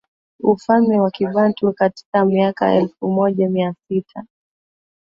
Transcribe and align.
ufalme 0.41 0.99
wa 0.99 1.11
Kibantu 1.11 1.73
katika 1.73 2.25
miaka 2.25 2.73
elfu 2.75 3.07
moja 3.11 3.49
Mia 3.49 3.75
sita 3.89 4.25